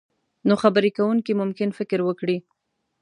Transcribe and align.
نو 0.47 0.53
خبرې 0.63 0.89
کوونکی 0.97 1.33
ممکن 1.41 1.69
فکر 1.79 1.99
وکړي. 2.03 2.37